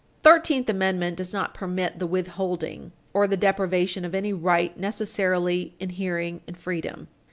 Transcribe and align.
The 0.23 0.29
Thirteenth 0.31 0.67
Amendment 0.67 1.17
does 1.17 1.31
not 1.31 1.53
permit 1.53 1.99
the 1.99 2.07
withholding 2.07 2.91
or 3.13 3.27
the 3.27 3.37
deprivation 3.37 4.03
of 4.03 4.15
any 4.15 4.33
right 4.33 4.75
necessarily 4.75 5.75
inhering 5.79 6.41
in 6.47 6.55
freedom. 6.55 7.07